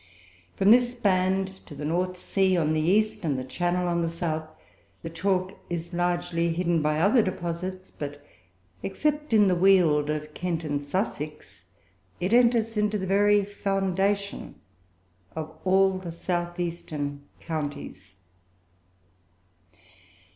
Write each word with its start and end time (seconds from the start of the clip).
From 0.55 0.71
this 0.71 0.95
band 0.95 1.63
to 1.67 1.75
the 1.75 1.85
North 1.85 2.17
Sea, 2.17 2.57
on 2.57 2.73
the 2.73 2.81
east, 2.81 3.23
and 3.23 3.37
the 3.37 3.43
Channel, 3.43 3.87
on 3.87 4.01
the 4.01 4.09
south, 4.09 4.55
the 5.03 5.11
chalk 5.11 5.53
is 5.69 5.93
largely 5.93 6.51
hidden 6.51 6.81
by 6.81 6.99
other 6.99 7.21
deposits; 7.21 7.91
but, 7.91 8.19
except 8.81 9.31
in 9.31 9.47
the 9.47 9.53
Weald 9.53 10.09
of 10.09 10.33
Kent 10.33 10.63
and 10.63 10.81
Sussex, 10.81 11.65
it 12.19 12.33
enters 12.33 12.75
into 12.77 12.97
the 12.97 13.05
very 13.05 13.45
foundation 13.45 14.55
of 15.35 15.55
all 15.65 15.99
the 15.99 16.11
south 16.11 16.59
eastern 16.59 17.21
counties. 17.39 18.15